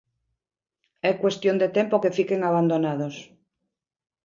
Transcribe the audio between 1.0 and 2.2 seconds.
É cuestión de tempo que